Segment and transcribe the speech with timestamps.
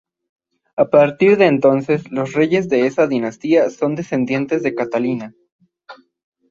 [0.77, 5.35] A partir de entonces los reyes de esa dinastía son descendientes de Catalina.